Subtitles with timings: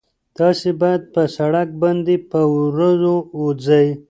[0.37, 3.13] تاسي باید په سړک باندې په ورو
[3.65, 3.87] ځئ.